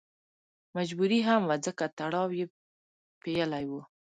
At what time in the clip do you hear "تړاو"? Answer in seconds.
1.97-2.29